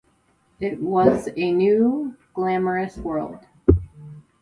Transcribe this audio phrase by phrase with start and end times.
[0.59, 3.45] It was a new, glamorous world.